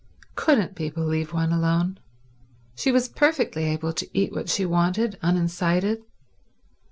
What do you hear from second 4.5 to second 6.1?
wanted unincited.